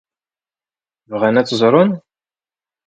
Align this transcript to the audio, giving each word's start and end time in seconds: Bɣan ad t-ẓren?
Bɣan 1.11 1.39
ad 1.39 1.47
t-ẓren? 1.47 1.91